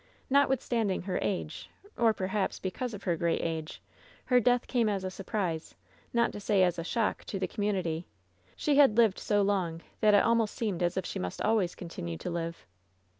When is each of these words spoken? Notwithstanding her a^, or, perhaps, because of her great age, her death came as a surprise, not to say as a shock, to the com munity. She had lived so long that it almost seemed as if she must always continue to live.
Notwithstanding 0.31 1.03
her 1.03 1.19
a^, 1.21 1.67
or, 1.95 2.11
perhaps, 2.11 2.57
because 2.57 2.95
of 2.95 3.03
her 3.03 3.15
great 3.15 3.39
age, 3.39 3.83
her 4.25 4.39
death 4.39 4.65
came 4.65 4.89
as 4.89 5.03
a 5.03 5.11
surprise, 5.11 5.75
not 6.11 6.31
to 6.31 6.39
say 6.39 6.63
as 6.63 6.79
a 6.79 6.83
shock, 6.83 7.23
to 7.25 7.37
the 7.37 7.47
com 7.47 7.65
munity. 7.65 8.05
She 8.55 8.77
had 8.77 8.97
lived 8.97 9.19
so 9.19 9.43
long 9.43 9.83
that 9.99 10.15
it 10.15 10.23
almost 10.23 10.55
seemed 10.55 10.81
as 10.81 10.97
if 10.97 11.05
she 11.05 11.19
must 11.19 11.39
always 11.43 11.75
continue 11.75 12.17
to 12.17 12.31
live. 12.31 12.65